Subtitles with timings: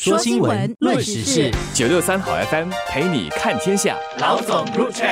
[0.00, 3.96] 说新闻，论时事，九六三好 FM 陪你看天下。
[4.20, 5.08] 老总入场。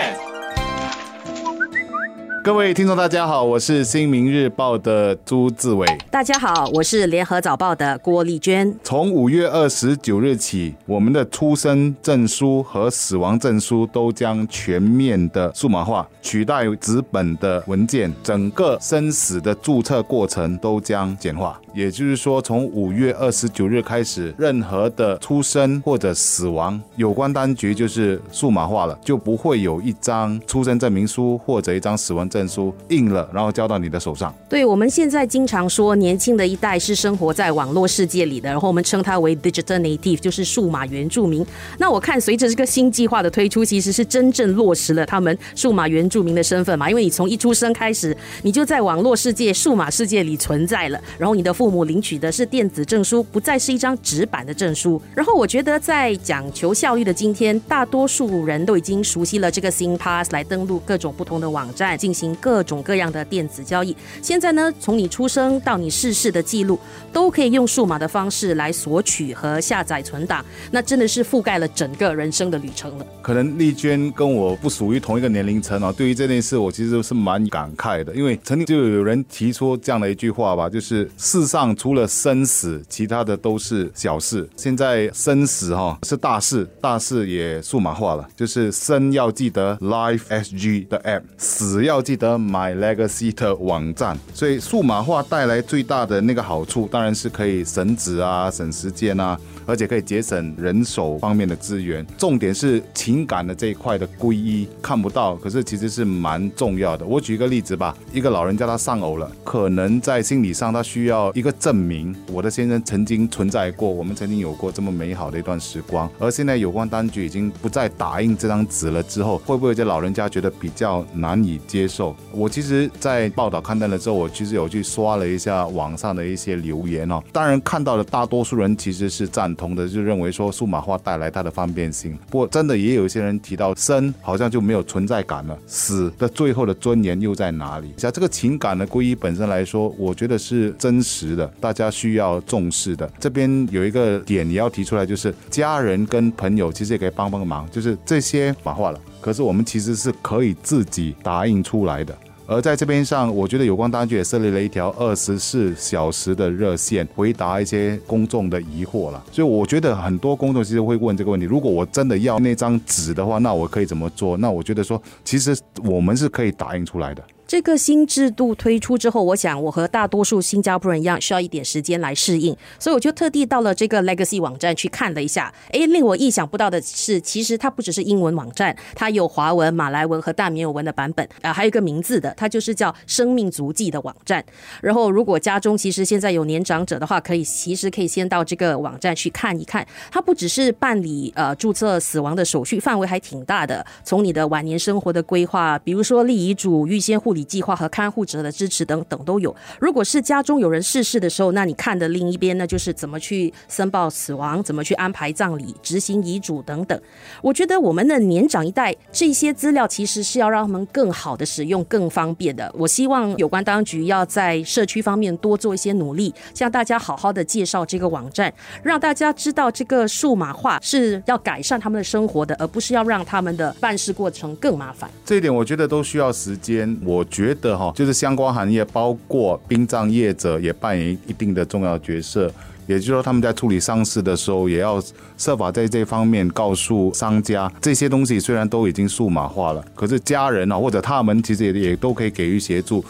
[2.44, 5.84] 各位听众，大家好，我是新民日报的朱志伟。
[6.08, 8.72] 大家好，我是联合早报的郭丽娟。
[8.84, 21.60] 从五月二十九日起，我们的出生证书和死亡证书都将全面的数码化，取代纸本的文件，整个生死的注册过程都将简化。
[21.76, 34.34] 也就是说，从五月二十九日开始，任何的出生或者死亡，有关单局就是数码化了，就不会有一张出生证明书或者一张死亡证书印了，然后交到你的手上。
[34.48, 41.44] 对，我们现在经常说，年轻的一代是生活在网络世界里的，然后我们称它为 digital native，就是数码原住民。
[41.76, 55.02] 那我看随着这个新计划的推出，其实是真正落实了他们数码原住民的身份嘛，因为你从一出生开始，你就在网络世界、数码世界里存在了，然后你的父父母领取的是电子证书，不再是一张纸板的证书。
[55.16, 63.96] 然后我觉得，在讲求效率的今天，大多数人都已经熟悉了这个新 Pass 来登录各种不同的网站，进行各种各样的电子交易。
[64.22, 66.78] 现在呢，从你出生到你逝世的记录，
[67.12, 70.46] 都可以用数码的方式来索取和下载存档。
[70.70, 73.06] 那真的是覆盖了整个人生的旅程了。
[73.20, 81.55] 可能丽娟跟我不属于同一个年龄层啊，对于这件事，我其实是蛮感慨的，因为曾经就有人提出这样的一句话吧，就是世上。
[81.56, 84.46] 上除了生死，其他的都是小事。
[84.56, 88.28] 现在生死哈是大事，大事也数码化了。
[88.36, 94.18] 就是生要记得 Life SG 的 App，死要记得 My Legacy 的网站。
[94.34, 102.06] 所以数码化带来最大的那个好处，当然是可以省纸啊、省时间啊，而且可以节省人手方面的资源。
[102.18, 107.06] 重点是情感的这一块的归依看不到，可是其实是蛮重要的。
[107.06, 111.45] 我举一个例子吧，一个老人家他丧偶了，可能在心理上他需要一。
[111.46, 116.10] 个证明，我的先生曾经存在过，我们曾经有过这么美好的一段时光。
[116.18, 122.16] 而现在有关当局已经不再打印这张纸了，之后会不会这老人家觉得比较难以接受？
[122.32, 127.22] 我其实，在报道刊登了之后，我其实有去刷了一下网上的一些留言哦。
[127.32, 132.18] 当然看到的大多数人其实是赞同的，就认为说数码化带来它的方便性。
[132.28, 137.92] 不过真的也有一些人提到，生好像就没有存在感了，死的最后的尊严又在哪里？
[137.96, 141.25] 像这个情感的归依本身来说，我觉得是真实。
[141.34, 152.16] 的大家需要重视的，这边有一个点你要提出来，就是家人跟朋友其实也可以帮帮忙，就是这些马化了，可是我们其实是可以自己打印出来的。
[152.48, 159.20] 而在这边上，我觉得有关当局也设立了一条二十四小时的热线，回答一些公众的疑惑了。
[159.32, 164.36] 所以我觉得很多公众其实会问这个问题：如果我真的要那张纸的话，那我可以怎么做？
[164.36, 167.24] 那我觉得说，其实我们是可以打印出来的。
[167.46, 175.54] 这个新制度推出之后，我想我和大多数新加坡人一样，需要一点时间来适应，所以我就特地到了这个 Legacy 网站去看了一下。
[175.70, 184.44] 哎，令我意想不到的是，其实它不只是英文网站，它有华文、马来文和大缅文的版本啊，还有一个名字的，它就是叫“生命足迹”的网站。
[184.82, 189.86] 然后，如果家中其实现在有年长者的话，可以其实可以先到这个网站去看一看。
[190.10, 197.35] 它不只是办理呃注册死亡的手续，范围还挺大的，从你的晚年生活的规划，比如说立遗嘱、预先护。
[197.36, 199.54] 理计划和看护者的支持等等都有。
[199.78, 206.98] 如果是家中有人逝世的时候，那你看的另一边呢，就是怎么去申报死亡，怎么去安排葬礼、执行遗嘱等等。
[207.42, 212.72] 我觉得我们的年长一代这些资料其实是要让他们更好的使用、更方便的。
[212.74, 218.50] 我希望有关当局要在社区方面多做一些努力，向大家好好的介绍这个网站，
[218.82, 225.10] 让大家知道这个数码化是要改善他们的生活的，而不是要让他们的办事过程更麻烦。
[225.24, 226.98] 这一点我觉得都需要时间。
[227.04, 227.25] 我。
[227.30, 232.50] 觉得哈，就是相关行业，包括殡葬业者也扮演一定的重要角色。
[232.86, 235.02] 也就是说，他们在处理丧事的时候，也要
[235.36, 243.04] 设法在这方面告诉商家，这些东西虽然都已经数码化了，可是家人啊，或者他们其实也也都可以给予协助。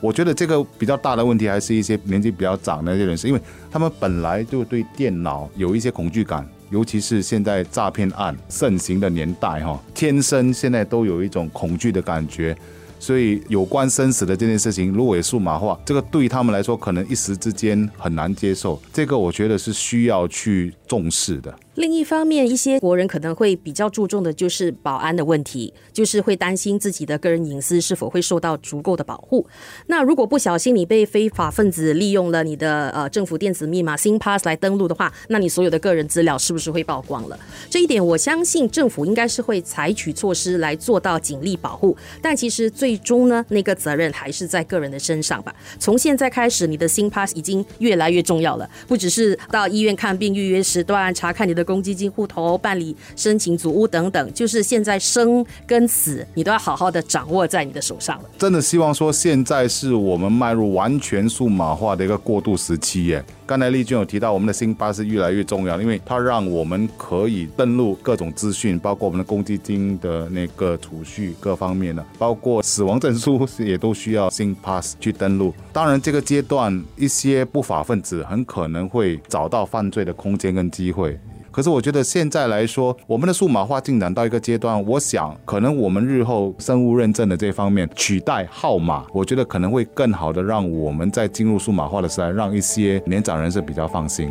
[0.00, 12.56] 我觉得这个比较大的问题，还是一些年纪比较长的那些人士，因为他们本来就对电脑有一些恐惧感，尤其是现在诈骗案盛行的年代哈，天生现在都有一种恐惧的感觉。
[12.98, 18.80] 所以，有关生死的这件事情，如果数码化，这个对他们来说，可能一时之间很难接受。
[18.92, 21.54] 这个，我觉得是需要去重视的。
[21.76, 29.46] 另一方面，一些国人可能会比较注重的就是保安的问题，就是会担心自己的个人隐私是否会受到足够的保护。
[29.86, 37.38] 那如果不小心你被非法分子利用了你的呃政府电子密码 SIM Pass 来登录的话，那你所有的个人资料是不是会曝光了？
[37.70, 41.96] 这一点我相信政府应该是会采取措施来做到警力保护。
[42.20, 45.54] 但其实最终呢，那个责任还是在个人的身上吧。
[45.78, 50.56] 从现在开始，你的 SIM Pass 已经越来越重要了，不只是到医院看病预约。
[50.66, 58.24] 时段，查看你的公积金户头，办理申请组屋等等，就是现在生跟死，你都要好好的掌握在你的手上了。
[58.38, 63.22] 真的希望说，现在是我们迈入完全数码化的一个过渡时期耶。
[63.44, 75.54] 刚才丽君有提到，我们的新巴是越来越重要，因为它让我们可以登录各种资讯，包括我们的公积金的那个储蓄各方面的，包括死亡证书也都需要新 pass 去登录。
[75.72, 81.18] 当然，这个阶段一些不法分子很可能会找到犯罪的空间跟机会。
[81.56, 94.30] 可是我觉得现在来说，我们的数码化进展到一个阶段，我想可能我们日后生物认证的这方面取代号码，我觉得可能会更好的让我们在进入数码化的时代，让一些年长人士比较放心。